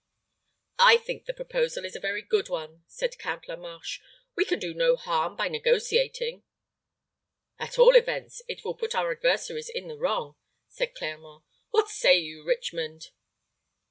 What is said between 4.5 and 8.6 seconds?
do no harm by negotiating." "At all events,